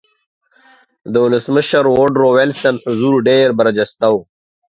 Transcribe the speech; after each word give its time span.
د 1.13 1.15
ولسمشر 1.25 1.83
ووډرو 1.89 2.27
وېلسن 2.35 2.75
حضور 2.85 3.15
ډېر 3.29 3.47
برجسته 3.59 4.07
و 4.13 4.15